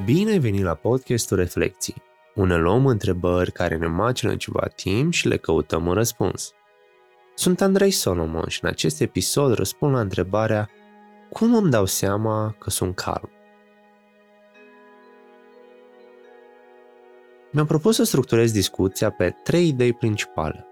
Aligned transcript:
Bine 0.00 0.30
ai 0.30 0.38
venit 0.38 0.62
la 0.62 0.74
podcastul 0.74 1.36
Reflecții. 1.36 2.02
Unde 2.34 2.54
luăm 2.54 2.86
întrebări 2.86 3.52
care 3.52 3.76
ne 3.76 3.86
macină 3.86 4.36
ceva 4.36 4.66
timp 4.66 5.12
și 5.12 5.28
le 5.28 5.36
căutăm 5.36 5.86
un 5.86 5.92
răspuns. 5.92 6.52
Sunt 7.34 7.60
Andrei 7.60 7.90
Solomon 7.90 8.48
și 8.48 8.58
în 8.62 8.68
acest 8.68 9.00
episod 9.00 9.52
răspund 9.52 9.94
la 9.94 10.00
întrebarea 10.00 10.70
Cum 11.30 11.54
îmi 11.54 11.70
dau 11.70 11.84
seama 11.84 12.54
că 12.58 12.70
sunt 12.70 12.94
calm? 12.94 13.30
Mi-am 17.50 17.66
propus 17.66 17.94
să 17.94 18.04
structurez 18.04 18.52
discuția 18.52 19.10
pe 19.10 19.30
trei 19.42 19.68
idei 19.68 19.92
principale. 19.92 20.66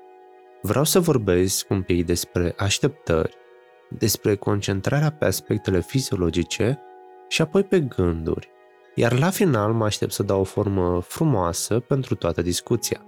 Vreau 0.62 0.84
să 0.84 1.00
vorbesc 1.00 1.71
un 1.71 1.82
pic 1.82 2.07
despre 2.07 2.55
așteptări, 2.57 3.37
despre 3.89 4.37
concentrarea 4.37 5.12
pe 5.12 5.25
aspectele 5.25 5.80
fiziologice 5.80 6.82
și 7.29 7.43
apoi 7.43 7.64
pe 7.64 7.80
gânduri, 7.80 8.50
iar 9.00 9.18
la 9.18 9.31
final 9.31 9.72
mă 9.72 9.85
aștept 9.85 10.13
să 10.13 10.22
dau 10.22 10.40
o 10.40 10.45
formă 10.45 11.00
frumoasă 11.00 11.79
pentru 11.79 12.14
toată 12.14 12.43
discuția, 12.43 13.00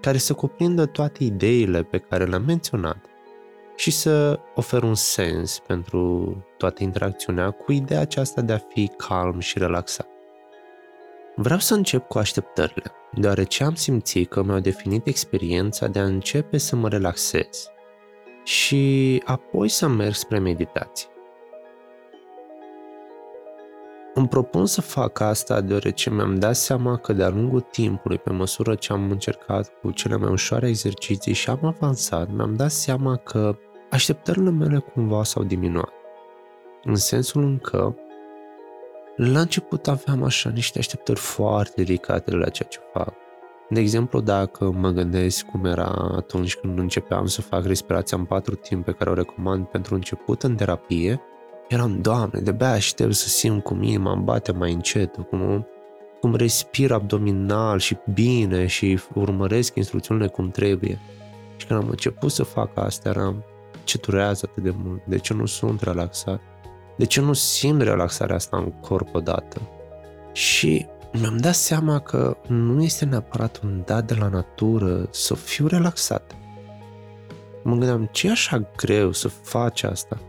care 0.00 0.18
să 0.18 0.32
cuprindă 0.32 0.86
toate 0.86 1.24
ideile 1.24 1.82
pe 1.82 1.98
care 1.98 2.24
le-am 2.24 2.44
menționat 2.44 3.04
și 3.76 3.90
să 3.90 4.40
ofer 4.54 4.82
un 4.82 4.94
sens 4.94 5.58
pentru 5.58 6.36
toată 6.56 6.82
interacțiunea 6.82 7.50
cu 7.50 7.72
ideea 7.72 8.00
aceasta 8.00 8.40
de 8.40 8.52
a 8.52 8.58
fi 8.58 8.90
calm 8.96 9.38
și 9.38 9.58
relaxat. 9.58 10.08
Vreau 11.36 11.58
să 11.58 11.74
încep 11.74 12.08
cu 12.08 12.18
așteptările, 12.18 12.92
deoarece 13.12 13.64
am 13.64 13.74
simțit 13.74 14.28
că 14.28 14.42
mi-au 14.42 14.60
definit 14.60 15.06
experiența 15.06 15.86
de 15.86 15.98
a 15.98 16.04
începe 16.04 16.58
să 16.58 16.76
mă 16.76 16.88
relaxez 16.88 17.70
și 18.44 19.22
apoi 19.24 19.68
să 19.68 19.86
merg 19.88 20.14
spre 20.14 20.38
meditație. 20.38 21.09
Îmi 24.20 24.28
propun 24.28 24.66
să 24.66 24.80
fac 24.80 25.20
asta 25.20 25.60
deoarece 25.60 26.10
mi-am 26.10 26.38
dat 26.38 26.56
seama 26.56 26.96
că 26.96 27.12
de-a 27.12 27.28
lungul 27.28 27.60
timpului, 27.60 28.18
pe 28.18 28.30
măsură 28.30 28.74
ce 28.74 28.92
am 28.92 29.10
încercat 29.10 29.72
cu 29.82 29.90
cele 29.90 30.16
mai 30.16 30.30
ușoare 30.30 30.68
exerciții 30.68 31.32
și 31.32 31.50
am 31.50 31.64
avansat, 31.64 32.32
mi-am 32.32 32.56
dat 32.56 32.70
seama 32.70 33.16
că 33.16 33.56
așteptările 33.90 34.50
mele 34.50 34.78
cumva 34.78 35.24
s-au 35.24 35.44
diminuat. 35.44 35.92
În 36.84 36.94
sensul 36.94 37.42
în 37.42 37.58
că 37.58 37.94
la 39.16 39.40
început 39.40 39.88
aveam 39.88 40.22
așa 40.22 40.50
niște 40.50 40.78
așteptări 40.78 41.18
foarte 41.18 41.82
ridicate 41.82 42.34
la 42.34 42.48
ceea 42.48 42.68
ce 42.68 42.78
fac. 42.92 43.12
De 43.68 43.80
exemplu, 43.80 44.20
dacă 44.20 44.70
mă 44.70 44.90
gândesc 44.90 45.44
cum 45.44 45.64
era 45.64 46.12
atunci 46.16 46.56
când 46.56 46.78
începeam 46.78 47.26
să 47.26 47.42
fac 47.42 47.64
respirația 47.64 48.18
în 48.18 48.24
patru 48.24 48.54
timp 48.54 48.84
pe 48.84 48.92
care 48.92 49.10
o 49.10 49.14
recomand 49.14 49.66
pentru 49.66 49.94
început 49.94 50.42
în 50.42 50.56
terapie, 50.56 51.20
eram, 51.70 52.00
Doamne, 52.00 52.40
de-abia 52.40 52.70
aștept 52.70 53.14
să 53.14 53.28
simt 53.28 53.62
cum 53.62 53.82
inima 53.82 54.12
îmi 54.12 54.22
bate 54.22 54.52
mai 54.52 54.72
încet, 54.72 55.16
cum, 55.28 55.66
cum 56.20 56.34
respir 56.34 56.92
abdominal 56.92 57.78
și 57.78 57.96
bine 58.12 58.66
și 58.66 59.00
urmăresc 59.14 59.74
instrucțiunile 59.74 60.26
cum 60.26 60.50
trebuie. 60.50 61.00
Și 61.56 61.66
când 61.66 61.80
am 61.80 61.88
început 61.88 62.30
să 62.30 62.42
fac 62.42 62.70
asta, 62.78 63.08
eram, 63.08 63.44
ce 63.84 63.98
durează 63.98 64.48
atât 64.50 64.62
de 64.62 64.74
mult? 64.84 65.02
De 65.04 65.18
ce 65.18 65.34
nu 65.34 65.46
sunt 65.46 65.82
relaxat? 65.82 66.40
De 66.96 67.04
ce 67.04 67.20
nu 67.20 67.32
simt 67.32 67.82
relaxarea 67.82 68.36
asta 68.36 68.56
în 68.56 68.70
corp 68.70 69.14
odată? 69.14 69.60
Și 70.32 70.86
mi-am 71.12 71.36
dat 71.36 71.54
seama 71.54 71.98
că 71.98 72.36
nu 72.46 72.82
este 72.82 73.04
neapărat 73.04 73.60
un 73.64 73.82
dat 73.86 74.06
de 74.06 74.14
la 74.14 74.28
natură 74.28 75.08
să 75.10 75.34
fiu 75.34 75.66
relaxat. 75.66 76.34
Mă 77.62 77.70
gândeam, 77.70 78.08
ce 78.12 78.26
e 78.26 78.30
așa 78.30 78.70
greu 78.76 79.12
să 79.12 79.28
faci 79.28 79.82
asta? 79.82 80.20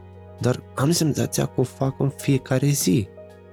Dar 0.42 0.64
am 0.76 0.92
senzația 0.92 1.46
că 1.46 1.60
o 1.60 1.64
fac 1.64 2.00
în 2.00 2.10
fiecare 2.10 2.68
zi. 2.68 3.08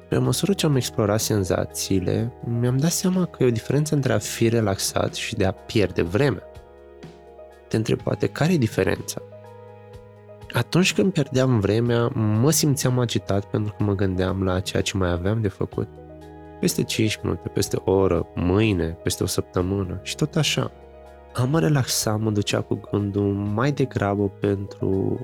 Pe 0.08 0.18
măsură 0.18 0.52
ce 0.52 0.66
am 0.66 0.76
explorat 0.76 1.20
senzațiile, 1.20 2.32
mi-am 2.44 2.76
dat 2.76 2.90
seama 2.90 3.24
că 3.24 3.42
e 3.42 3.46
o 3.46 3.50
diferență 3.50 3.94
între 3.94 4.12
a 4.12 4.18
fi 4.18 4.48
relaxat 4.48 5.14
și 5.14 5.36
de 5.36 5.44
a 5.44 5.52
pierde 5.52 6.02
vreme. 6.02 6.42
Te 7.68 7.76
întreb 7.76 8.02
poate 8.02 8.26
care 8.26 8.52
e 8.52 8.56
diferența? 8.56 9.22
Atunci 10.52 10.94
când 10.94 11.12
pierdeam 11.12 11.60
vremea, 11.60 12.08
mă 12.14 12.50
simțeam 12.50 12.98
agitat 12.98 13.44
pentru 13.44 13.74
că 13.76 13.82
mă 13.82 13.94
gândeam 13.94 14.42
la 14.42 14.60
ceea 14.60 14.82
ce 14.82 14.96
mai 14.96 15.10
aveam 15.10 15.40
de 15.40 15.48
făcut. 15.48 15.88
Peste 16.60 16.82
5 16.82 17.20
minute, 17.22 17.48
peste 17.48 17.76
o 17.84 17.92
oră, 17.92 18.26
mâine, 18.34 18.98
peste 19.02 19.22
o 19.22 19.26
săptămână 19.26 20.00
și 20.02 20.14
tot 20.14 20.36
așa. 20.36 20.72
A 21.34 21.44
mă 21.44 21.60
relaxa 21.60 22.16
mă 22.16 22.30
ducea 22.30 22.60
cu 22.60 22.80
gândul 22.90 23.32
mai 23.32 23.72
degrabă 23.72 24.28
pentru 24.28 25.20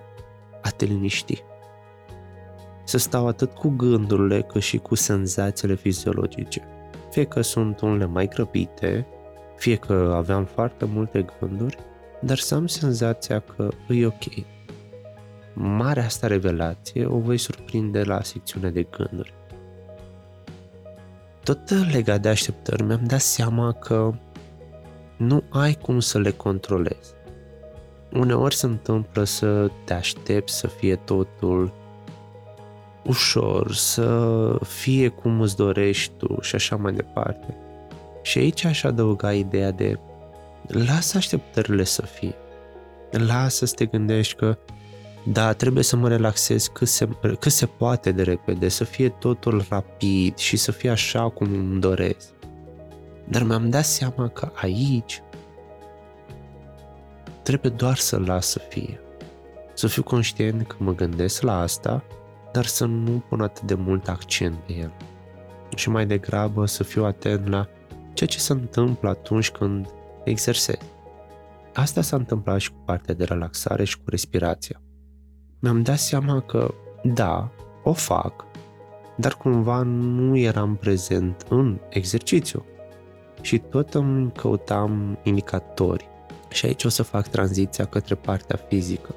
a 0.62 0.68
te 0.68 0.84
liniști 0.84 1.42
să 2.84 2.98
stau 2.98 3.26
atât 3.26 3.52
cu 3.52 3.68
gândurile 3.68 4.42
cât 4.42 4.62
și 4.62 4.78
cu 4.78 4.94
senzațiile 4.94 5.74
fiziologice. 5.74 6.62
Fie 7.10 7.24
că 7.24 7.40
sunt 7.40 7.80
unele 7.80 8.06
mai 8.06 8.28
grăbite, 8.28 9.06
fie 9.56 9.76
că 9.76 10.12
aveam 10.16 10.44
foarte 10.44 10.84
multe 10.84 11.26
gânduri, 11.40 11.78
dar 12.20 12.38
să 12.38 12.54
am 12.54 12.66
senzația 12.66 13.40
că 13.40 13.68
e 13.88 14.06
ok. 14.06 14.22
Marea 15.54 16.04
asta 16.04 16.26
revelație 16.26 17.06
o 17.06 17.18
voi 17.18 17.38
surprinde 17.38 18.02
la 18.02 18.22
secțiunea 18.22 18.70
de 18.70 18.82
gânduri. 18.82 19.34
Tot 21.42 21.90
legat 21.92 22.20
de 22.20 22.28
așteptări, 22.28 22.82
mi-am 22.82 23.04
dat 23.06 23.20
seama 23.20 23.72
că 23.72 24.12
nu 25.16 25.42
ai 25.48 25.74
cum 25.74 26.00
să 26.00 26.18
le 26.18 26.30
controlezi. 26.30 27.12
Uneori 28.12 28.54
se 28.54 28.66
întâmplă 28.66 29.24
să 29.24 29.70
te 29.84 29.94
aștepți 29.94 30.58
să 30.58 30.66
fie 30.66 30.96
totul 30.96 31.72
ușor, 33.04 33.74
să 33.74 34.58
fie 34.66 35.08
cum 35.08 35.40
îți 35.40 35.56
dorești 35.56 36.12
tu 36.16 36.38
și 36.40 36.54
așa 36.54 36.76
mai 36.76 36.92
departe. 36.92 37.56
Și 38.22 38.38
aici 38.38 38.64
aș 38.64 38.84
adăuga 38.84 39.32
ideea 39.32 39.70
de 39.70 39.98
lasă 40.66 41.16
așteptările 41.16 41.84
să 41.84 42.02
fie. 42.02 42.34
Lasă 43.10 43.66
să 43.66 43.74
te 43.74 43.86
gândești 43.86 44.34
că 44.34 44.56
da, 45.26 45.52
trebuie 45.52 45.82
să 45.82 45.96
mă 45.96 46.08
relaxez 46.08 46.66
cât 46.66 46.88
se, 46.88 47.08
cât 47.38 47.52
se 47.52 47.66
poate 47.66 48.12
de 48.12 48.22
repede, 48.22 48.68
să 48.68 48.84
fie 48.84 49.08
totul 49.08 49.64
rapid 49.68 50.36
și 50.36 50.56
să 50.56 50.72
fie 50.72 50.90
așa 50.90 51.28
cum 51.28 51.52
îmi 51.52 51.80
doresc. 51.80 52.28
Dar 53.28 53.42
mi-am 53.42 53.70
dat 53.70 53.84
seama 53.84 54.28
că 54.28 54.50
aici 54.54 55.22
trebuie 57.42 57.72
doar 57.76 57.96
să 57.96 58.18
las 58.18 58.46
să 58.46 58.60
fie. 58.68 59.00
Să 59.74 59.86
fiu 59.86 60.02
conștient 60.02 60.66
că 60.66 60.76
mă 60.78 60.94
gândesc 60.94 61.42
la 61.42 61.60
asta 61.60 62.04
dar 62.54 62.64
să 62.64 62.84
nu 62.84 63.22
pun 63.28 63.40
atât 63.40 63.62
de 63.62 63.74
mult 63.74 64.08
accent 64.08 64.54
pe 64.54 64.72
el. 64.72 64.92
Și 65.76 65.90
mai 65.90 66.06
degrabă 66.06 66.66
să 66.66 66.82
fiu 66.82 67.04
atent 67.04 67.48
la 67.48 67.68
ceea 68.12 68.28
ce 68.28 68.38
se 68.38 68.52
întâmplă 68.52 69.08
atunci 69.08 69.50
când 69.50 69.86
exersez. 70.24 70.78
Asta 71.72 72.00
s-a 72.00 72.16
întâmplat 72.16 72.60
și 72.60 72.70
cu 72.70 72.82
partea 72.84 73.14
de 73.14 73.24
relaxare 73.24 73.84
și 73.84 73.96
cu 73.96 74.10
respirația. 74.10 74.82
Mi-am 75.60 75.82
dat 75.82 75.98
seama 75.98 76.40
că, 76.40 76.74
da, 77.02 77.50
o 77.82 77.92
fac, 77.92 78.44
dar 79.16 79.34
cumva 79.34 79.82
nu 79.82 80.36
eram 80.36 80.76
prezent 80.76 81.46
în 81.48 81.80
exercițiu. 81.88 82.64
Și 83.40 83.58
tot 83.58 83.94
îmi 83.94 84.32
căutam 84.32 85.18
indicatori. 85.22 86.08
Și 86.48 86.66
aici 86.66 86.84
o 86.84 86.88
să 86.88 87.02
fac 87.02 87.28
tranziția 87.28 87.84
către 87.84 88.14
partea 88.14 88.60
fizică. 88.68 89.14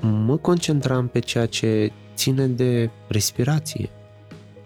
Mă 0.00 0.36
concentram 0.36 1.08
pe 1.08 1.18
ceea 1.18 1.46
ce 1.46 1.92
ține 2.22 2.46
de 2.46 2.90
respirație. 3.08 3.90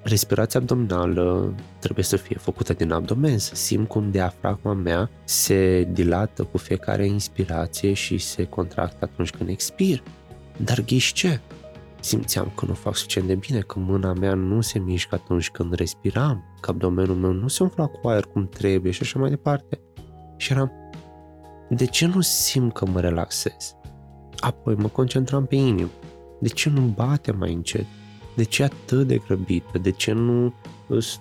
Respirația 0.02 0.60
abdominală 0.60 1.54
trebuie 1.78 2.04
să 2.04 2.16
fie 2.16 2.36
făcută 2.36 2.72
din 2.72 2.92
abdomen, 2.92 3.38
să 3.38 3.54
simt 3.54 3.88
cum 3.88 4.10
diafragma 4.10 4.72
mea 4.72 5.10
se 5.24 5.88
dilată 5.92 6.42
cu 6.42 6.58
fiecare 6.58 7.06
inspirație 7.06 7.92
și 7.92 8.18
se 8.18 8.44
contractă 8.44 9.08
atunci 9.12 9.30
când 9.30 9.48
expir. 9.48 10.02
Dar 10.56 10.80
ghiși 10.80 11.12
ce? 11.12 11.40
Simțeam 12.00 12.52
că 12.54 12.64
nu 12.66 12.74
fac 12.74 12.96
suficient 12.96 13.26
de 13.26 13.34
bine, 13.34 13.60
că 13.60 13.78
mâna 13.78 14.12
mea 14.12 14.34
nu 14.34 14.60
se 14.60 14.78
mișcă 14.78 15.14
atunci 15.14 15.50
când 15.50 15.74
respiram, 15.74 16.44
că 16.60 16.70
abdomenul 16.70 17.16
meu 17.16 17.32
nu 17.32 17.48
se 17.48 17.62
umfla 17.62 17.86
cu 17.86 18.08
aer 18.08 18.24
cum 18.24 18.48
trebuie 18.48 18.92
și 18.92 19.02
așa 19.02 19.18
mai 19.18 19.30
departe. 19.30 19.80
Și 20.36 20.52
eram, 20.52 20.72
de 21.68 21.86
ce 21.86 22.06
nu 22.06 22.20
simt 22.20 22.72
că 22.72 22.86
mă 22.86 23.00
relaxez? 23.00 23.74
Apoi 24.38 24.74
mă 24.74 24.88
concentram 24.88 25.46
pe 25.46 25.54
inimă. 25.54 25.90
De 26.38 26.48
ce 26.48 26.70
nu 26.70 26.80
bate 26.80 27.32
mai 27.32 27.52
încet? 27.52 27.86
De 28.34 28.42
ce 28.42 28.62
atât 28.62 29.06
de 29.06 29.20
grăbită? 29.26 29.78
De 29.78 29.90
ce 29.90 30.12
nu 30.12 30.54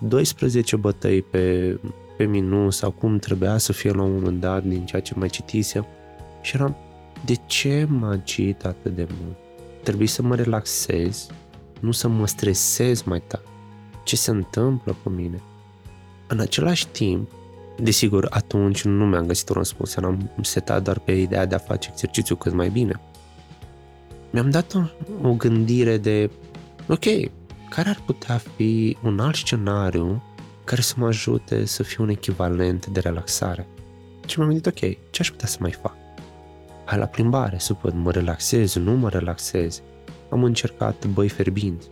12 0.00 0.76
bătăi 0.76 1.22
pe, 1.22 1.78
pe 2.16 2.24
minut 2.24 2.72
sau 2.72 2.90
cum 2.90 3.18
trebuia 3.18 3.58
să 3.58 3.72
fie 3.72 3.90
la 3.90 4.02
un 4.02 4.12
moment 4.12 4.40
dat 4.40 4.64
din 4.64 4.84
ceea 4.84 5.02
ce 5.02 5.14
mai 5.16 5.28
citisem? 5.28 5.86
Și 6.42 6.54
eram, 6.54 6.76
de 7.24 7.34
ce 7.46 7.86
mă 7.88 8.06
agit 8.06 8.64
atât 8.64 8.94
de 8.94 9.06
mult? 9.20 9.36
Trebuie 9.82 10.08
să 10.08 10.22
mă 10.22 10.34
relaxez, 10.34 11.26
nu 11.80 11.92
să 11.92 12.08
mă 12.08 12.26
stresez 12.26 13.02
mai 13.02 13.22
tare. 13.26 13.44
Ce 14.04 14.16
se 14.16 14.30
întâmplă 14.30 14.96
cu 15.02 15.08
mine? 15.08 15.42
În 16.28 16.40
același 16.40 16.86
timp, 16.88 17.30
desigur, 17.78 18.26
atunci 18.30 18.84
nu 18.84 19.06
mi-am 19.06 19.26
găsit 19.26 19.48
un 19.48 19.56
răspuns, 19.56 19.96
eram 19.96 20.30
setat 20.42 20.82
doar 20.82 20.98
pe 20.98 21.12
ideea 21.12 21.46
de 21.46 21.54
a 21.54 21.58
face 21.58 21.88
exercițiu 21.92 22.36
cât 22.36 22.52
mai 22.52 22.68
bine 22.68 23.00
mi-am 24.36 24.50
dat 24.50 24.74
o, 24.74 25.28
o 25.28 25.34
gândire 25.34 25.96
de, 25.96 26.30
ok, 26.88 27.04
care 27.70 27.88
ar 27.88 28.02
putea 28.06 28.40
fi 28.56 28.96
un 29.02 29.20
alt 29.20 29.34
scenariu 29.34 30.22
care 30.64 30.80
să 30.80 30.94
mă 30.96 31.06
ajute 31.06 31.64
să 31.64 31.82
fiu 31.82 32.02
un 32.02 32.08
echivalent 32.08 32.86
de 32.86 33.00
relaxare. 33.00 33.66
Și 34.26 34.38
m-am 34.38 34.48
gândit, 34.48 34.66
ok, 34.66 34.78
ce 35.10 35.20
aș 35.20 35.30
putea 35.30 35.48
să 35.48 35.56
mai 35.60 35.70
fac? 35.70 35.94
Hai 36.84 36.98
la 36.98 37.06
plimbare, 37.06 37.58
să 37.58 37.76
văd, 37.82 37.94
mă 37.94 38.10
relaxez, 38.10 38.74
nu 38.74 38.92
mă 38.92 39.08
relaxez. 39.08 39.82
Am 40.30 40.44
încercat 40.44 41.06
băi 41.06 41.28
ferbinți, 41.28 41.88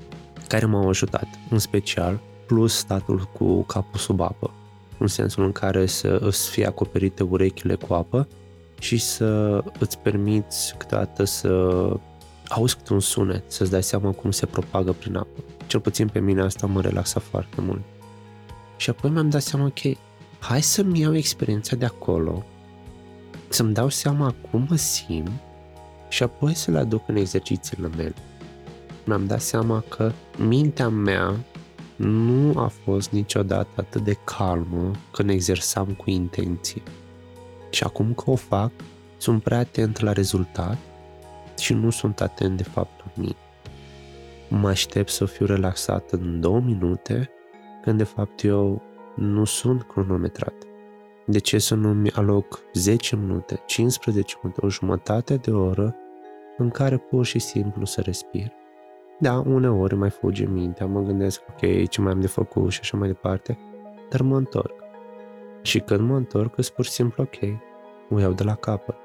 care 0.49 0.67
m-au 0.67 0.88
ajutat, 0.88 1.29
în 1.50 1.58
special, 1.58 2.20
plus 2.46 2.76
statul 2.76 3.31
cu 3.32 3.62
capul 3.62 3.99
sub 3.99 4.20
apă, 4.20 4.50
în 4.99 5.06
sensul 5.06 5.44
în 5.44 5.52
care 5.52 5.87
să 5.87 6.19
îți 6.20 6.50
fie 6.50 6.67
acoperite 6.67 7.23
urechile 7.23 7.75
cu 7.75 7.94
apă 7.94 8.29
și 8.79 8.99
să 8.99 9.62
îți 9.79 9.99
permiți 9.99 10.75
câteodată 10.76 11.25
să 11.25 11.50
auzi 12.49 12.76
câte 12.76 12.93
un 12.93 13.00
sunet, 13.00 13.52
să-ți 13.52 13.70
dai 13.70 13.82
seama 13.82 14.11
cum 14.11 14.31
se 14.31 14.46
propagă 14.46 14.93
prin 14.93 15.17
apă. 15.17 15.44
Cel 15.67 15.81
puțin 15.81 16.08
pe 16.08 16.20
mine 16.20 16.43
asta 16.43 16.67
mă 16.67 16.81
relaxa 16.81 17.20
foarte 17.20 17.61
mult. 17.61 17.82
Și 18.76 18.91
apoi 18.91 19.11
mi-am 19.11 19.31
dat 19.31 19.43
seama, 19.43 19.64
ok, 19.64 19.96
hai 20.38 20.62
să-mi 20.62 21.00
iau 21.00 21.17
experiența 21.17 21.76
de 21.76 21.85
acolo, 21.85 22.44
să-mi 23.49 23.75
dau 23.75 23.88
seama 23.88 24.35
cum 24.50 24.67
mă 24.69 24.76
simt 24.76 25.31
și 26.08 26.23
apoi 26.23 26.55
să 26.55 26.70
le 26.70 26.79
aduc 26.79 27.08
în 27.08 27.17
exercițiile 27.17 27.88
mele. 27.96 28.14
Mi-am 29.05 29.26
dat 29.26 29.41
seama 29.41 29.85
că 29.88 30.12
mintea 30.38 30.88
mea 30.88 31.37
nu 31.96 32.58
a 32.58 32.73
fost 32.85 33.11
niciodată 33.11 33.69
atât 33.76 34.02
de 34.05 34.17
calmă 34.25 34.91
când 35.11 35.31
exersam 35.31 35.87
cu 35.87 36.11
intenție. 36.11 36.82
Și 37.70 37.85
acum 37.85 38.14
că 38.14 38.31
o 38.31 38.35
fac, 38.35 38.70
sunt 39.17 39.43
prea 39.43 39.58
atent 39.58 40.00
la 40.00 40.12
rezultat 40.12 40.79
și 41.59 41.75
nu 41.75 41.91
sunt 41.91 42.21
atent 42.21 42.56
de 42.56 42.62
fapt 42.62 43.01
la 43.05 43.11
mine. 43.15 43.37
Mă 44.49 44.69
aștept 44.69 45.09
să 45.09 45.25
fiu 45.25 45.47
relaxat 45.47 46.11
în 46.11 46.41
două 46.41 46.61
minute, 46.61 47.31
când 47.83 47.99
de 47.99 48.05
fapt 48.05 48.45
eu 48.45 48.83
nu 49.17 49.45
sunt 49.45 49.83
cronometrat. 49.83 50.55
De 51.27 51.39
ce 51.39 51.59
să 51.59 51.75
nu-mi 51.75 52.11
aloc 52.11 52.61
10 52.73 53.17
minute, 53.17 53.62
15 53.67 54.37
minute, 54.43 54.61
o 54.65 54.69
jumătate 54.69 55.37
de 55.37 55.51
oră 55.51 55.97
în 56.56 56.71
care 56.71 56.97
pur 56.97 57.25
și 57.25 57.39
simplu 57.39 57.85
să 57.85 58.01
respir? 58.01 58.53
Da, 59.19 59.43
uneori 59.47 59.95
mai 59.95 60.11
fuge 60.11 60.47
mintea, 60.47 60.87
mă 60.87 61.01
gândesc, 61.01 61.43
ok, 61.51 61.89
ce 61.89 62.01
mai 62.01 62.12
am 62.12 62.21
de 62.21 62.27
făcut 62.27 62.71
și 62.71 62.79
așa 62.83 62.97
mai 62.97 63.09
departe, 63.09 63.59
dar 64.11 64.21
mă 64.21 64.37
întorc. 64.37 64.75
Și 65.62 65.79
când 65.79 66.01
mă 66.01 66.17
întorc, 66.17 66.59
îți 66.59 66.73
pur 66.73 66.85
și 66.85 66.91
simplu, 66.91 67.23
ok, 67.23 67.61
o 68.11 68.21
iau 68.21 68.33
de 68.33 68.43
la 68.43 68.55
capăt. 68.55 68.97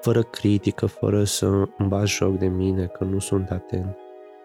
Fără 0.00 0.22
critică, 0.22 0.86
fără 0.86 1.24
să 1.24 1.46
îmi 1.46 1.88
bag 1.88 2.06
joc 2.06 2.38
de 2.38 2.46
mine 2.46 2.86
că 2.86 3.04
nu 3.04 3.18
sunt 3.18 3.50
atent. 3.50 3.96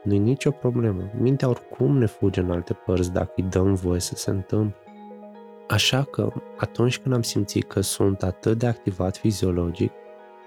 Nu-i 0.03 0.17
nicio 0.17 0.51
problemă. 0.51 1.09
Mintea 1.19 1.49
oricum 1.49 1.97
ne 1.97 2.05
fuge 2.05 2.39
în 2.39 2.51
alte 2.51 2.73
părți 2.73 3.11
dacă 3.11 3.31
îi 3.35 3.43
dăm 3.43 3.73
voie 3.73 3.99
să 3.99 4.15
se 4.15 4.29
întâmple. 4.29 4.77
Așa 5.67 6.03
că, 6.03 6.31
atunci 6.57 6.99
când 6.99 7.15
am 7.15 7.21
simțit 7.21 7.63
că 7.63 7.81
sunt 7.81 8.23
atât 8.23 8.57
de 8.57 8.67
activat 8.67 9.17
fiziologic, 9.17 9.91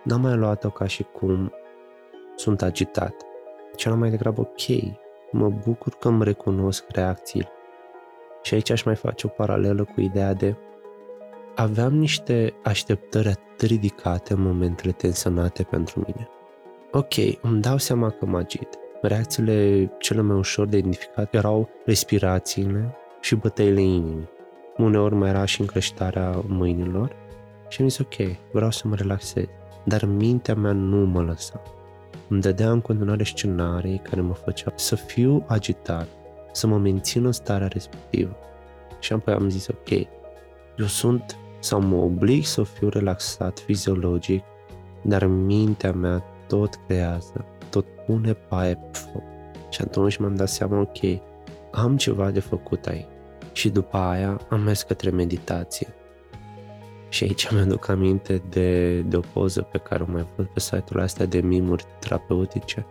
n-am 0.04 0.20
mai 0.20 0.36
luat-o 0.36 0.70
ca 0.70 0.86
și 0.86 1.02
cum 1.02 1.52
sunt 2.34 2.62
agitat. 2.62 3.14
Cel 3.76 3.94
mai 3.94 4.10
degrabă, 4.10 4.40
ok, 4.40 4.92
mă 5.30 5.48
bucur 5.48 5.94
că 6.00 6.08
îmi 6.08 6.24
recunosc 6.24 6.84
reacțiile. 6.88 7.50
Și 8.42 8.54
aici 8.54 8.70
aș 8.70 8.82
mai 8.82 8.94
face 8.94 9.26
o 9.26 9.30
paralelă 9.30 9.84
cu 9.84 10.00
ideea 10.00 10.32
de 10.32 10.56
aveam 11.56 11.94
niște 11.94 12.54
așteptări 12.62 13.28
atât 13.28 13.68
ridicate 13.68 14.32
în 14.32 14.42
momentele 14.42 14.92
tensionate 14.92 15.62
pentru 15.62 16.04
mine. 16.06 16.28
Ok, 16.92 17.42
îmi 17.42 17.60
dau 17.60 17.78
seama 17.78 18.10
că 18.10 18.26
mă 18.26 18.38
agit. 18.38 18.68
Reacțiile 19.02 19.90
cele 19.98 20.20
mai 20.20 20.36
ușor 20.36 20.66
de 20.66 20.76
identificat 20.76 21.34
erau 21.34 21.68
respirațiile 21.84 22.96
și 23.20 23.34
bătăile 23.34 23.80
inimii. 23.80 24.28
Uneori 24.76 25.14
mai 25.14 25.28
era 25.28 25.44
și 25.44 25.60
încreștarea 25.60 26.44
mâinilor 26.46 27.16
și 27.68 27.82
am 27.82 27.88
zis 27.88 27.98
ok, 27.98 28.36
vreau 28.52 28.70
să 28.70 28.88
mă 28.88 28.94
relaxez. 28.94 29.44
Dar 29.84 30.04
mintea 30.04 30.54
mea 30.54 30.72
nu 30.72 31.06
mă 31.06 31.22
lăsa. 31.22 31.62
Îmi 32.28 32.40
dădea 32.40 32.70
în 32.70 32.80
continuare 32.80 33.24
scenarii 33.24 33.98
care 33.98 34.20
mă 34.20 34.34
făcea 34.34 34.72
să 34.74 34.94
fiu 34.94 35.44
agitat, 35.46 36.08
să 36.52 36.66
mă 36.66 36.78
mențin 36.78 37.24
în 37.24 37.32
starea 37.32 37.66
respectivă. 37.66 38.36
Și 38.98 39.12
apoi 39.12 39.34
am 39.34 39.48
zis 39.48 39.66
ok, 39.66 39.90
eu 40.76 40.86
sunt 40.86 41.36
sau 41.58 41.80
mă 41.80 41.96
oblig 41.96 42.44
să 42.44 42.62
fiu 42.62 42.88
relaxat 42.88 43.58
fiziologic, 43.58 44.44
dar 45.02 45.26
mintea 45.26 45.92
mea 45.92 46.24
tot 46.46 46.78
creează, 46.86 47.44
tot 47.70 47.86
pune 48.06 48.32
paie 48.32 48.74
pe 48.74 48.98
foc. 48.98 49.22
Și 49.70 49.80
atunci 49.80 50.16
m-am 50.16 50.34
dat 50.34 50.48
seama, 50.48 50.80
ok, 50.80 51.20
am 51.72 51.96
ceva 51.96 52.30
de 52.30 52.40
făcut 52.40 52.86
aici. 52.86 53.06
Și 53.52 53.68
după 53.68 53.96
aia 53.96 54.40
am 54.48 54.60
mers 54.60 54.82
către 54.82 55.10
meditație. 55.10 55.94
Și 57.08 57.24
aici 57.24 57.50
mi-aduc 57.50 57.88
aminte 57.88 58.42
de, 58.48 59.00
de 59.00 59.16
o 59.16 59.20
poză 59.20 59.62
pe 59.62 59.78
care 59.78 60.02
o 60.02 60.12
mai 60.12 60.26
văd 60.36 60.46
pe 60.46 60.60
site-ul 60.60 61.00
astea 61.00 61.26
de 61.26 61.40
mimuri 61.40 61.84
terapeutice. 61.98 62.86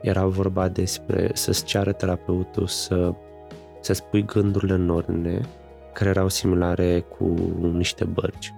Era 0.00 0.26
vorba 0.26 0.68
despre 0.68 1.30
să-ți 1.32 1.64
ceară 1.64 1.92
terapeutul 1.92 2.66
să, 2.66 3.14
să 3.80 3.92
spui 3.92 4.24
gândurile 4.24 4.74
în 4.74 4.88
ordine 4.88 5.40
care 6.00 6.12
erau 6.12 6.28
similare 6.28 7.00
cu 7.00 7.34
niște 7.72 8.04
bărci. 8.04 8.54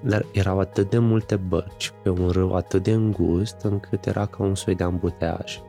Dar 0.00 0.26
erau 0.32 0.58
atât 0.58 0.90
de 0.90 0.98
multe 0.98 1.36
bărci 1.36 1.92
pe 2.02 2.08
un 2.08 2.28
râu 2.28 2.54
atât 2.54 2.82
de 2.82 2.90
îngust 2.90 3.56
încât 3.62 4.06
era 4.06 4.26
ca 4.26 4.42
un 4.42 4.54
soi 4.54 4.74
de 4.74 4.84
ambuteaj. 4.84 5.60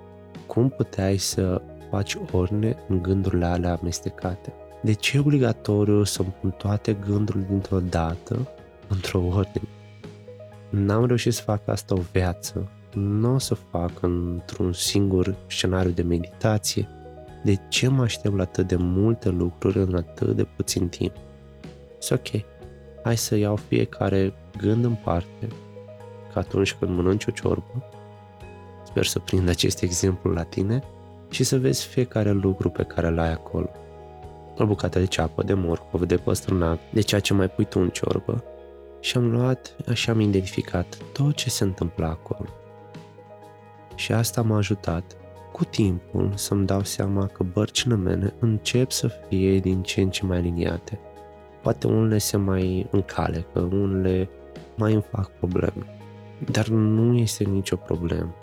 Cum 0.47 0.69
puteai 0.69 1.17
să 1.17 1.61
faci 1.89 2.17
ordine 2.31 2.75
în 2.87 3.01
gândurile 3.01 3.45
alea 3.45 3.77
amestecate? 3.81 4.53
De 4.81 4.93
ce 4.93 5.17
e 5.17 5.19
obligatoriu 5.19 6.03
să 6.03 6.23
pun 6.23 6.49
toate 6.57 6.93
gândurile 6.93 7.45
dintr-o 7.49 7.79
dată 7.79 8.47
într-o 8.87 9.19
ordine? 9.19 9.67
N-am 10.69 11.05
reușit 11.05 11.33
să 11.33 11.41
fac 11.41 11.67
asta 11.67 11.95
o 11.95 12.01
viață, 12.11 12.69
nu 12.93 13.33
o 13.33 13.37
să 13.37 13.53
fac 13.53 13.91
într-un 14.01 14.73
singur 14.73 15.35
scenariu 15.47 15.91
de 15.91 16.01
meditație, 16.01 16.87
de 17.43 17.59
ce 17.69 17.87
mă 17.87 18.01
aștept 18.01 18.35
la 18.35 18.41
atât 18.41 18.67
de 18.67 18.75
multe 18.75 19.29
lucruri 19.29 19.77
în 19.77 19.95
atât 19.95 20.35
de 20.35 20.43
puțin 20.43 20.87
timp? 20.87 21.13
Este 21.97 22.13
ok. 22.13 22.43
Hai 23.03 23.17
să 23.17 23.35
iau 23.35 23.55
fiecare 23.55 24.33
gând 24.57 24.83
în 24.83 24.95
parte, 25.03 25.47
că 26.33 26.39
atunci 26.39 26.73
când 26.73 26.95
mănânci 26.95 27.25
o 27.25 27.31
ciorbă, 27.31 27.89
sper 28.85 29.05
să 29.05 29.19
prind 29.19 29.49
acest 29.49 29.81
exemplu 29.81 30.31
la 30.31 30.43
tine, 30.43 30.83
și 31.29 31.43
să 31.43 31.57
vezi 31.57 31.87
fiecare 31.87 32.31
lucru 32.31 32.69
pe 32.69 32.83
care 32.83 33.09
l 33.09 33.19
ai 33.19 33.31
acolo. 33.31 33.69
O 34.57 34.65
bucată 34.65 34.99
de 34.99 35.05
ceapă, 35.05 35.43
de 35.43 35.53
morcov, 35.53 36.03
de 36.03 36.15
păstrânac, 36.15 36.79
de 36.91 37.01
ceea 37.01 37.21
ce 37.21 37.33
mai 37.33 37.49
pui 37.49 37.65
tu 37.65 37.79
în 37.79 37.89
ciorbă. 37.89 38.43
Și 38.99 39.17
am 39.17 39.31
luat 39.31 39.75
și 39.93 40.09
am 40.09 40.19
identificat 40.19 40.97
tot 41.13 41.35
ce 41.35 41.49
se 41.49 41.63
întâmpla 41.63 42.07
acolo. 42.07 42.49
Și 43.95 44.11
asta 44.11 44.41
m-a 44.41 44.57
ajutat 44.57 45.17
cu 45.53 45.63
timpul 45.63 46.31
să-mi 46.35 46.65
dau 46.65 46.83
seama 46.83 47.27
că 47.27 47.43
bărcile 47.43 47.95
mele 47.95 48.33
încep 48.39 48.91
să 48.91 49.07
fie 49.07 49.59
din 49.59 49.81
ce 49.81 50.01
în 50.01 50.09
ce 50.09 50.25
mai 50.25 50.41
liniate. 50.41 50.99
Poate 51.61 51.87
unele 51.87 52.17
se 52.17 52.37
mai 52.37 52.87
încale, 52.91 53.45
că 53.53 53.59
unele 53.59 54.29
mai 54.75 54.93
îmi 54.93 55.05
fac 55.11 55.31
probleme. 55.31 55.99
Dar 56.51 56.67
nu 56.67 57.17
este 57.17 57.43
nicio 57.43 57.75
problemă, 57.75 58.35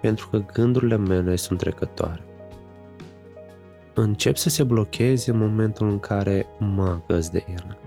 pentru 0.00 0.28
că 0.30 0.42
gândurile 0.52 0.96
mele 0.96 1.36
sunt 1.36 1.58
trecătoare. 1.58 2.22
Încep 3.94 4.36
să 4.36 4.48
se 4.48 4.62
blocheze 4.62 5.30
în 5.30 5.38
momentul 5.38 5.88
în 5.88 6.00
care 6.00 6.46
mă 6.58 6.84
agăs 6.84 7.28
de 7.28 7.44
ele. 7.48 7.78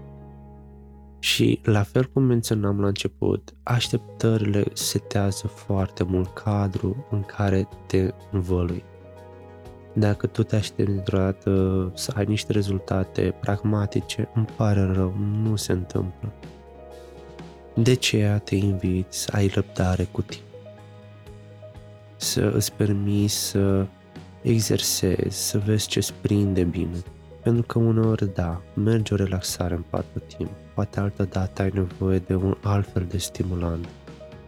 Și 1.19 1.59
la 1.63 1.83
fel 1.83 2.05
cum 2.13 2.23
menționam 2.23 2.79
la 2.79 2.87
început, 2.87 3.53
așteptările 3.63 4.63
setează 4.73 5.47
foarte 5.47 6.03
mult 6.03 6.33
cadru 6.33 7.07
în 7.11 7.23
care 7.23 7.67
te 7.85 8.13
învălui. 8.31 8.83
Dacă 9.93 10.27
tu 10.27 10.43
te 10.43 10.55
aștepți 10.55 10.93
dintr-o 10.93 11.17
dată 11.17 11.91
să 11.95 12.13
ai 12.15 12.25
niște 12.25 12.51
rezultate 12.51 13.35
pragmatice, 13.39 14.29
îmi 14.33 14.47
pare 14.55 14.91
rău, 14.93 15.13
nu 15.43 15.55
se 15.55 15.71
întâmplă. 15.71 16.33
De 17.75 17.91
aceea 17.91 18.37
te 18.37 18.55
invit 18.55 19.05
să 19.09 19.31
ai 19.35 19.47
răbdare 19.47 20.03
cu 20.11 20.21
tine. 20.21 20.41
Să 22.15 22.51
îți 22.55 22.73
permiți 22.73 23.33
să 23.33 23.87
exersezi, 24.41 25.49
să 25.49 25.57
vezi 25.57 25.87
ce 25.87 26.07
prinde 26.21 26.63
bine. 26.63 27.03
Pentru 27.47 27.65
că 27.65 27.79
uneori, 27.79 28.33
da, 28.33 28.61
merge 28.73 29.13
o 29.13 29.17
relaxare 29.17 29.75
în 29.75 29.83
patru 29.89 30.19
timp, 30.37 30.49
poate 30.75 30.99
altă 30.99 31.23
dată 31.23 31.61
ai 31.61 31.71
nevoie 31.73 32.19
de 32.19 32.35
un 32.35 32.57
alt 32.63 32.91
fel 32.91 33.05
de 33.09 33.17
stimulant. 33.17 33.87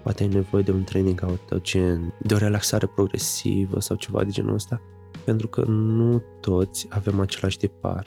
Poate 0.04 0.24
ai 0.24 0.30
nevoie 0.30 0.64
de 0.64 0.72
un 0.72 0.84
training 0.84 1.24
autogen, 1.24 2.14
de 2.22 2.34
o 2.34 2.38
relaxare 2.38 2.86
progresivă 2.86 3.80
sau 3.80 3.96
ceva 3.96 4.24
de 4.24 4.30
genul 4.30 4.54
ăsta, 4.54 4.82
pentru 5.26 5.48
că 5.48 5.64
nu 5.68 6.24
toți 6.40 6.88
avem 6.90 7.20
același 7.20 7.58
tipar. 7.58 8.06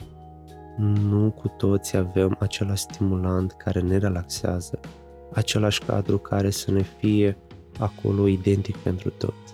Nu 0.77 1.31
cu 1.31 1.47
toți 1.47 1.97
avem 1.97 2.35
același 2.39 2.81
stimulant 2.81 3.51
care 3.51 3.79
ne 3.79 3.97
relaxează, 3.97 4.79
același 5.31 5.83
cadru 5.83 6.17
care 6.17 6.49
să 6.49 6.71
ne 6.71 6.81
fie 6.81 7.37
acolo 7.79 8.27
identic 8.27 8.77
pentru 8.77 9.09
toți. 9.09 9.53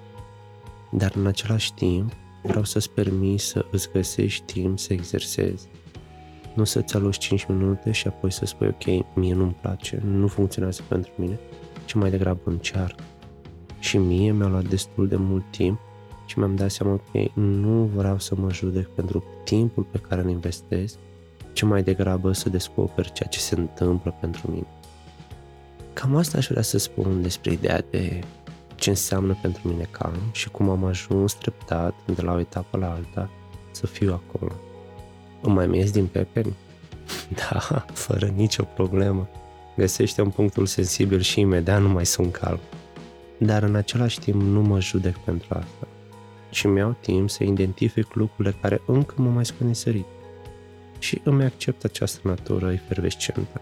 Dar 0.91 1.11
în 1.15 1.25
același 1.25 1.73
timp, 1.73 2.11
vreau 2.49 2.63
să-ți 2.63 2.89
permis 2.89 3.43
să 3.43 3.65
îți 3.71 3.91
găsești 3.91 4.43
timp 4.53 4.79
să 4.79 4.93
exersezi 4.93 5.67
Nu 6.53 6.63
să-ți 6.63 6.95
aloci 6.95 7.17
5 7.17 7.45
minute 7.45 7.91
și 7.91 8.07
apoi 8.07 8.31
să 8.31 8.45
spui, 8.45 8.67
ok, 8.67 9.15
mie 9.15 9.33
nu-mi 9.33 9.57
place, 9.61 10.01
nu 10.05 10.27
funcționează 10.27 10.81
pentru 10.87 11.11
mine, 11.15 11.39
ci 11.85 11.93
mai 11.93 12.09
degrabă 12.09 12.41
încearcă. 12.43 13.03
Și 13.79 13.97
mie 13.97 14.31
mi-a 14.31 14.47
luat 14.47 14.67
destul 14.67 15.07
de 15.07 15.15
mult 15.15 15.43
timp 15.51 15.79
și 16.25 16.39
mi-am 16.39 16.55
dat 16.55 16.71
seama, 16.71 16.93
ok, 16.93 17.35
nu 17.35 17.89
vreau 17.95 18.19
să 18.19 18.35
mă 18.35 18.51
judec 18.51 18.87
pentru 18.87 19.23
timpul 19.43 19.83
pe 19.83 19.97
care 19.97 20.21
îl 20.21 20.29
investesc, 20.29 20.97
ci 21.53 21.61
mai 21.61 21.83
degrabă 21.83 22.31
să 22.31 22.49
descoper 22.49 23.11
ceea 23.11 23.29
ce 23.29 23.39
se 23.39 23.55
întâmplă 23.55 24.15
pentru 24.19 24.51
mine. 24.51 24.67
Cam 25.93 26.15
asta 26.15 26.37
aș 26.37 26.47
vrea 26.47 26.61
să 26.61 26.77
spun 26.77 27.21
despre 27.21 27.51
ideea 27.51 27.83
de 27.89 28.19
ce 28.79 28.89
înseamnă 28.89 29.37
pentru 29.41 29.67
mine 29.67 29.87
calm 29.91 30.19
și 30.31 30.49
cum 30.49 30.69
am 30.69 30.83
ajuns 30.83 31.33
treptat 31.33 31.93
de 32.15 32.21
la 32.21 32.33
o 32.33 32.39
etapă 32.39 32.77
la 32.77 32.91
alta 32.91 33.29
să 33.71 33.87
fiu 33.87 34.13
acolo. 34.13 34.51
Îmi 35.41 35.55
mai 35.55 35.77
ies 35.77 35.91
din 35.91 36.05
pepeni? 36.05 36.55
Da, 37.35 37.85
fără 37.93 38.25
nicio 38.25 38.63
problemă. 38.63 39.29
Găsește 39.77 40.21
un 40.21 40.29
punctul 40.29 40.65
sensibil 40.65 41.19
și 41.19 41.39
imediat 41.39 41.81
nu 41.81 41.89
mai 41.89 42.05
sunt 42.05 42.31
calm. 42.31 42.59
Dar 43.37 43.63
în 43.63 43.75
același 43.75 44.19
timp 44.19 44.41
nu 44.41 44.61
mă 44.61 44.79
judec 44.79 45.17
pentru 45.17 45.47
asta. 45.49 45.87
Și 46.49 46.67
mi-au 46.67 46.95
timp 47.01 47.29
să 47.29 47.43
identific 47.43 48.13
lucrurile 48.13 48.55
care 48.61 48.81
încă 48.85 49.13
mă 49.17 49.29
mai 49.29 49.45
scot 49.45 49.75
sărit. 49.75 50.05
Și 50.99 51.21
îmi 51.23 51.43
accept 51.43 51.83
această 51.83 52.19
natură 52.23 52.71
efervescentă. 52.71 53.61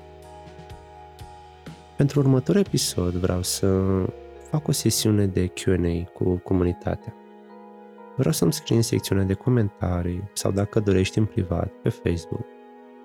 Pentru 1.97 2.19
următorul 2.19 2.61
episod 2.61 3.13
vreau 3.13 3.41
să 3.43 3.67
fac 4.49 4.67
o 4.67 4.71
sesiune 4.71 5.25
de 5.25 5.47
Q&A 5.47 6.11
cu 6.13 6.35
comunitatea. 6.35 7.13
Vreau 8.15 8.33
să-mi 8.33 8.53
scrii 8.53 8.75
în 8.75 8.81
secțiunea 8.81 9.23
de 9.23 9.33
comentarii 9.33 10.29
sau 10.33 10.51
dacă 10.51 10.79
dorești 10.79 11.17
în 11.17 11.25
privat 11.25 11.67
pe 11.67 11.89
Facebook. 11.89 12.45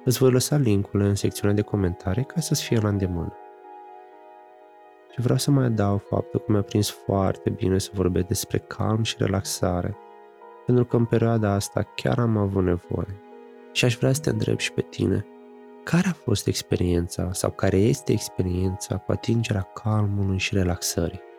Îți 0.05 0.19
voi 0.19 0.31
lăsa 0.31 0.57
linkul 0.57 1.01
în 1.01 1.15
secțiunea 1.15 1.57
de 1.57 1.63
comentarii 1.63 2.25
ca 2.25 2.41
să-ți 2.41 2.65
fie 2.65 2.79
la 2.79 2.89
îndemână. 2.89 3.33
Și 5.13 5.21
vreau 5.21 5.39
să 5.39 5.51
mai 5.51 5.65
adaug 5.65 6.01
faptul 6.01 6.41
că 6.41 6.53
mi-a 6.53 6.63
prins 6.63 6.91
foarte 6.91 7.51
bine 7.51 7.79
să 7.79 7.91
vorbesc 7.95 8.27
despre 8.27 8.59
calm 8.59 9.03
și 9.03 9.15
relaxare, 9.19 9.97
pentru 10.67 10.85
că 10.85 10.97
în 10.97 11.05
perioada 11.05 11.53
asta 11.53 11.83
chiar 11.83 12.19
am 12.19 12.37
avut 12.37 12.65
nevoie. 12.65 13.21
Și 13.73 13.85
aș 13.85 13.97
vrea 13.97 14.13
să 14.13 14.21
te 14.21 14.31
întreb 14.31 14.59
și 14.59 14.73
pe 14.73 14.81
tine, 14.81 15.27
care 15.83 16.09
a 16.09 16.13
fost 16.13 16.47
experiența 16.47 17.33
sau 17.33 17.51
care 17.51 17.77
este 17.77 18.13
experiența 18.13 18.97
cu 18.97 19.13
atingerea 19.13 19.63
calmului 19.63 20.39
și 20.39 20.55
relaxării? 20.55 21.31